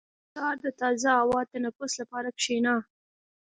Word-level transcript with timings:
•د 0.03 0.03
سهار 0.33 0.55
د 0.63 0.67
تازه 0.79 1.09
هوا 1.21 1.41
تنفس 1.51 1.91
لپاره 2.01 2.29
کښېنه. 2.39 2.73